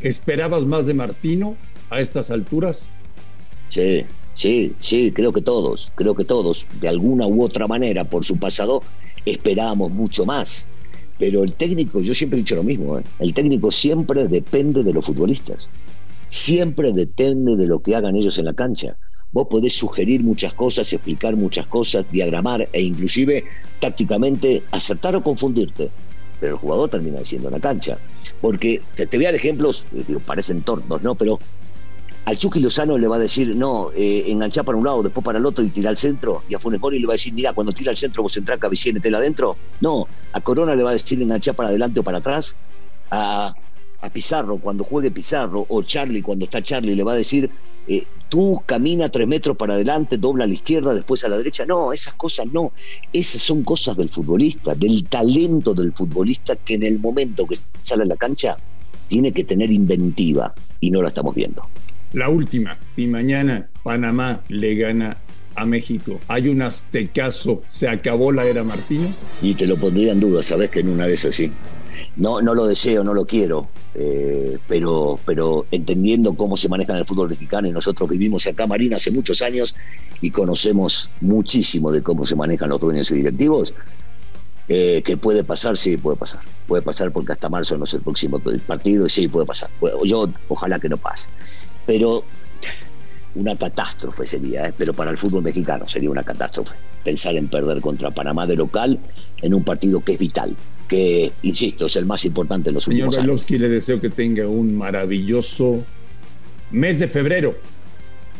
¿esperabas 0.00 0.64
más 0.64 0.86
de 0.86 0.94
Martino 0.94 1.56
a 1.90 2.00
estas 2.00 2.30
alturas? 2.30 2.88
Sí, 3.68 4.06
sí, 4.32 4.72
sí, 4.78 5.10
creo 5.10 5.32
que 5.32 5.42
todos, 5.42 5.90
creo 5.96 6.14
que 6.14 6.24
todos, 6.24 6.68
de 6.80 6.88
alguna 6.88 7.26
u 7.26 7.42
otra 7.42 7.66
manera, 7.66 8.04
por 8.04 8.24
su 8.24 8.38
pasado, 8.38 8.84
esperábamos 9.26 9.90
mucho 9.90 10.24
más. 10.24 10.68
Pero 11.18 11.42
el 11.42 11.54
técnico, 11.54 12.00
yo 12.00 12.14
siempre 12.14 12.38
he 12.38 12.42
dicho 12.42 12.54
lo 12.54 12.62
mismo, 12.62 12.98
¿eh? 12.98 13.02
el 13.18 13.34
técnico 13.34 13.72
siempre 13.72 14.28
depende 14.28 14.84
de 14.84 14.92
los 14.92 15.04
futbolistas, 15.04 15.70
siempre 16.28 16.92
depende 16.92 17.56
de 17.56 17.66
lo 17.66 17.82
que 17.82 17.96
hagan 17.96 18.14
ellos 18.14 18.38
en 18.38 18.44
la 18.44 18.54
cancha. 18.54 18.96
Vos 19.32 19.48
podés 19.50 19.72
sugerir 19.72 20.22
muchas 20.22 20.52
cosas, 20.52 20.92
explicar 20.92 21.34
muchas 21.36 21.66
cosas, 21.66 22.04
diagramar 22.12 22.68
e 22.72 22.82
inclusive 22.82 23.44
tácticamente 23.80 24.62
acertar 24.70 25.16
o 25.16 25.22
confundirte, 25.22 25.90
pero 26.42 26.54
el 26.54 26.58
jugador 26.58 26.90
termina 26.90 27.20
diciendo 27.20 27.46
en 27.46 27.54
la 27.54 27.60
cancha. 27.60 27.98
Porque 28.40 28.82
te, 28.96 29.06
voy 29.06 29.26
a 29.26 29.28
dar 29.28 29.36
ejemplos, 29.36 29.86
eh, 29.94 30.18
parecen 30.26 30.62
tornos, 30.62 31.00
¿no? 31.00 31.14
Pero 31.14 31.38
al 32.24 32.36
Chucky 32.36 32.58
Lozano 32.58 32.98
le 32.98 33.06
va 33.06 33.14
a 33.14 33.20
decir, 33.20 33.54
no, 33.54 33.92
eh, 33.94 34.24
enganchá 34.26 34.64
para 34.64 34.76
un 34.76 34.84
lado, 34.84 35.04
después 35.04 35.24
para 35.24 35.38
el 35.38 35.46
otro 35.46 35.62
y 35.62 35.68
tira 35.68 35.88
al 35.88 35.96
centro. 35.96 36.42
Y 36.48 36.56
a 36.56 36.58
Funes 36.58 36.80
Mori 36.80 36.98
le 36.98 37.06
va 37.06 37.12
a 37.12 37.14
decir, 37.14 37.32
mira, 37.32 37.52
cuando 37.52 37.72
tira 37.72 37.90
al 37.90 37.96
centro 37.96 38.24
vos 38.24 38.36
entrás 38.36 38.58
la 38.60 39.18
adentro. 39.18 39.56
No, 39.80 40.08
a 40.32 40.40
Corona 40.40 40.74
le 40.74 40.82
va 40.82 40.90
a 40.90 40.94
decir 40.94 41.22
enganchá 41.22 41.52
para 41.52 41.68
adelante 41.68 42.00
o 42.00 42.02
para 42.02 42.18
atrás. 42.18 42.56
A, 43.12 43.54
Pizarro, 44.12 44.58
cuando 44.58 44.82
juegue 44.82 45.12
Pizarro, 45.12 45.64
o 45.68 45.84
Charlie, 45.84 46.22
cuando 46.22 46.44
está 46.44 46.60
Charlie, 46.60 46.96
le 46.96 47.04
va 47.04 47.12
a 47.12 47.16
decir, 47.16 47.48
eh, 47.86 48.04
tú 48.32 48.62
camina 48.64 49.10
tres 49.10 49.28
metros 49.28 49.58
para 49.58 49.74
adelante, 49.74 50.16
dobla 50.16 50.44
a 50.44 50.46
la 50.46 50.54
izquierda, 50.54 50.94
después 50.94 51.22
a 51.22 51.28
la 51.28 51.36
derecha. 51.36 51.66
No, 51.66 51.92
esas 51.92 52.14
cosas 52.14 52.46
no. 52.50 52.72
Esas 53.12 53.42
son 53.42 53.62
cosas 53.62 53.94
del 53.94 54.08
futbolista, 54.08 54.74
del 54.74 55.04
talento 55.04 55.74
del 55.74 55.92
futbolista 55.92 56.56
que 56.56 56.76
en 56.76 56.86
el 56.86 56.98
momento 56.98 57.46
que 57.46 57.58
sale 57.82 58.04
a 58.04 58.06
la 58.06 58.16
cancha 58.16 58.56
tiene 59.08 59.32
que 59.32 59.44
tener 59.44 59.70
inventiva 59.70 60.54
y 60.80 60.90
no 60.90 61.02
la 61.02 61.08
estamos 61.08 61.34
viendo. 61.34 61.68
La 62.14 62.30
última, 62.30 62.78
si 62.80 63.06
mañana 63.06 63.68
Panamá 63.82 64.40
le 64.48 64.76
gana 64.76 65.18
a 65.54 65.64
México, 65.64 66.20
¿hay 66.28 66.48
un 66.48 66.62
aztecaso? 66.62 67.62
¿Se 67.66 67.88
acabó 67.88 68.32
la 68.32 68.46
era 68.46 68.64
Martino? 68.64 69.08
Y 69.40 69.54
te 69.54 69.66
lo 69.66 69.76
pondría 69.76 70.12
en 70.12 70.20
duda, 70.20 70.42
sabes 70.42 70.70
que 70.70 70.80
en 70.80 70.88
una 70.88 71.06
de 71.06 71.14
esas. 71.14 71.40
No, 72.16 72.42
no 72.42 72.54
lo 72.54 72.66
deseo, 72.66 73.04
no 73.04 73.14
lo 73.14 73.24
quiero, 73.24 73.68
eh, 73.94 74.58
pero, 74.66 75.18
pero 75.24 75.66
entendiendo 75.70 76.34
cómo 76.34 76.56
se 76.56 76.68
maneja 76.68 76.92
en 76.92 76.98
el 76.98 77.06
fútbol 77.06 77.28
mexicano 77.28 77.68
y 77.68 77.72
nosotros 77.72 78.08
vivimos 78.08 78.46
acá, 78.46 78.66
Marina, 78.66 78.96
hace 78.96 79.10
muchos 79.10 79.40
años 79.42 79.74
y 80.20 80.30
conocemos 80.30 81.10
muchísimo 81.20 81.92
de 81.92 82.02
cómo 82.02 82.26
se 82.26 82.36
manejan 82.36 82.68
los 82.68 82.80
dueños 82.80 83.10
y 83.10 83.16
directivos, 83.16 83.74
eh, 84.68 85.02
que 85.04 85.16
puede 85.16 85.44
pasar, 85.44 85.76
sí, 85.76 85.96
puede 85.96 86.16
pasar. 86.16 86.42
Puede 86.66 86.82
pasar 86.82 87.12
porque 87.12 87.32
hasta 87.32 87.48
marzo 87.48 87.76
no 87.76 87.84
es 87.84 87.94
el 87.94 88.00
próximo 88.00 88.40
partido 88.66 89.06
y 89.06 89.10
sí, 89.10 89.28
puede 89.28 89.46
pasar. 89.46 89.70
Yo 90.04 90.28
ojalá 90.48 90.78
que 90.78 90.88
no 90.88 90.96
pase 90.96 91.28
pero 91.86 92.24
una 93.34 93.56
catástrofe 93.56 94.26
sería, 94.26 94.68
¿eh? 94.68 94.74
pero 94.76 94.92
para 94.92 95.10
el 95.10 95.18
fútbol 95.18 95.42
mexicano 95.42 95.88
sería 95.88 96.10
una 96.10 96.22
catástrofe 96.22 96.74
pensar 97.02 97.36
en 97.36 97.48
perder 97.48 97.80
contra 97.80 98.10
Panamá 98.10 98.46
de 98.46 98.56
local 98.56 98.98
en 99.40 99.54
un 99.54 99.64
partido 99.64 100.00
que 100.00 100.12
es 100.12 100.18
vital, 100.18 100.54
que, 100.88 101.32
insisto, 101.42 101.86
es 101.86 101.96
el 101.96 102.06
más 102.06 102.24
importante 102.24 102.70
en 102.70 102.74
los 102.74 102.86
últimos 102.86 103.14
Señor 103.14 103.30
años. 103.30 103.50
le 103.50 103.68
deseo 103.68 104.00
que 104.00 104.10
tenga 104.10 104.46
un 104.46 104.76
maravilloso 104.76 105.84
mes 106.70 107.00
de 107.00 107.08
febrero, 107.08 107.54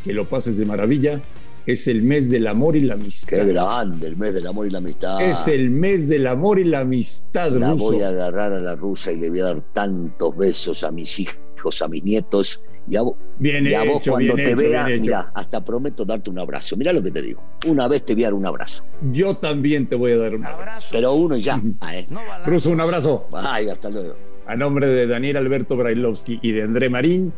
que 0.04 0.12
lo 0.12 0.28
pases 0.28 0.56
de 0.56 0.66
maravilla. 0.66 1.20
Es 1.64 1.86
el 1.86 2.02
mes 2.02 2.28
del 2.28 2.48
amor 2.48 2.74
y 2.74 2.80
la 2.80 2.94
amistad. 2.94 3.38
Qué 3.38 3.44
grande, 3.44 4.08
el 4.08 4.16
mes 4.16 4.34
del 4.34 4.48
amor 4.48 4.66
y 4.66 4.70
la 4.70 4.78
amistad. 4.78 5.22
Es 5.22 5.46
el 5.46 5.70
mes 5.70 6.08
del 6.08 6.26
amor 6.26 6.58
y 6.58 6.64
la 6.64 6.80
amistad, 6.80 7.52
La 7.52 7.74
voy 7.74 8.00
a 8.00 8.08
agarrar 8.08 8.52
a 8.52 8.60
la 8.60 8.74
rusa 8.74 9.12
y 9.12 9.18
le 9.18 9.30
voy 9.30 9.40
a 9.40 9.44
dar 9.44 9.72
tantos 9.72 10.36
besos 10.36 10.82
a 10.82 10.90
mis 10.90 11.20
hijos, 11.20 11.80
a 11.80 11.86
mis 11.86 12.02
nietos 12.02 12.62
Y 12.88 12.96
a 12.96 13.02
vos, 13.02 13.14
Bien 13.38 13.66
y 13.66 13.74
a 13.74 13.84
vos 13.84 14.00
hecho, 14.00 14.12
cuando 14.12 14.34
bien 14.34 14.46
te 14.48 14.52
hecho, 14.52 14.70
vea, 14.70 14.86
mira, 14.86 15.32
hasta 15.34 15.64
prometo 15.64 16.04
darte 16.04 16.30
un 16.30 16.38
abrazo. 16.38 16.76
Mira 16.76 16.92
lo 16.92 17.02
que 17.02 17.10
te 17.10 17.22
digo. 17.22 17.42
Una 17.66 17.88
vez 17.88 18.04
te 18.04 18.14
voy 18.14 18.24
a 18.24 18.26
dar 18.26 18.34
un 18.34 18.46
abrazo. 18.46 18.84
Yo 19.12 19.36
también 19.36 19.86
te 19.86 19.94
voy 19.94 20.12
a 20.12 20.18
dar 20.18 20.34
un 20.34 20.44
abrazo. 20.44 20.88
Pero 20.90 21.12
uno 21.12 21.36
ya. 21.36 21.60
Ah, 21.80 21.96
¿eh? 21.96 22.06
Ruso, 22.44 22.70
un 22.70 22.80
abrazo. 22.80 23.28
Ay, 23.32 23.68
hasta 23.68 23.88
luego. 23.88 24.14
A 24.46 24.56
nombre 24.56 24.88
de 24.88 25.06
Daniel 25.06 25.36
Alberto 25.36 25.76
Brailovsky 25.76 26.40
y 26.42 26.52
de 26.52 26.62
André 26.62 26.90
Marín, 26.90 27.32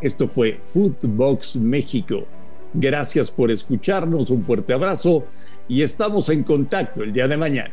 esto 0.00 0.28
fue 0.28 0.60
Footbox 0.72 1.56
México. 1.56 2.26
Gracias 2.74 3.30
por 3.30 3.50
escucharnos, 3.50 4.30
un 4.30 4.44
fuerte 4.44 4.72
abrazo 4.72 5.24
y 5.68 5.82
estamos 5.82 6.28
en 6.28 6.44
contacto 6.44 7.02
el 7.02 7.12
día 7.12 7.26
de 7.26 7.36
mañana. 7.36 7.72